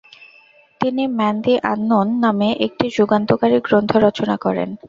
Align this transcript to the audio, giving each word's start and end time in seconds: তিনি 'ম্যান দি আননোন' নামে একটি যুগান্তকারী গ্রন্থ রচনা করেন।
তিনি 0.81 1.03
'ম্যান 1.07 1.35
দি 1.43 1.53
আননোন' 1.71 2.11
নামে 2.23 2.49
একটি 2.65 2.85
যুগান্তকারী 2.97 3.57
গ্রন্থ 3.67 3.91
রচনা 4.05 4.35
করেন। 4.37 4.69